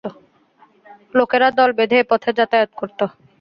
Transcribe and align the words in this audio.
লোকেরা 1.13 1.47
দল 1.51 1.69
বেঁধে 1.77 1.97
এ 1.99 2.03
পথে 2.09 2.29
যাতায়াত 2.37 2.71
করত। 2.77 2.99